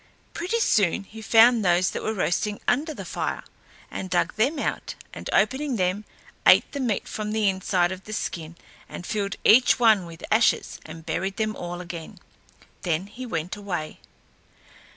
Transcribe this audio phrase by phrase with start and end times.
[0.33, 3.43] Pretty soon he found those that were roasting under the fire,
[3.91, 6.05] and dug them out, and opening them,
[6.47, 8.55] ate the meat from the inside of the skin
[8.89, 12.17] and filled each one with ashes and buried them all again.
[12.81, 13.99] Then he went away.